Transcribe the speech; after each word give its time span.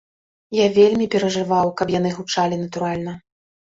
Я 0.59 0.65
вельмі 0.77 1.05
перажываў, 1.17 1.71
каб 1.83 1.87
яны 1.99 2.09
гучалі 2.19 2.63
натуральна. 2.67 3.19